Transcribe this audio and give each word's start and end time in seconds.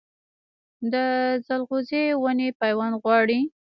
د 0.91 0.93
ځنغوزي 1.45 2.03
ونې 2.21 2.49
پیوند 2.59 2.93
غواړي؟ 3.01 3.39